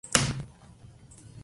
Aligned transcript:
Arnaldo 0.03 0.33
Ribeiro. 0.33 1.37